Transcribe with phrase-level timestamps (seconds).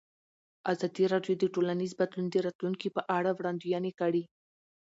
[0.71, 4.23] ازادي راډیو د ټولنیز بدلون د راتلونکې په اړه وړاندوینې کړې.